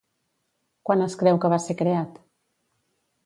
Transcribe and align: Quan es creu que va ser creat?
Quan 0.89 1.03
es 1.07 1.17
creu 1.19 1.37
que 1.43 1.51
va 1.55 1.59
ser 1.65 1.77
creat? 1.83 2.17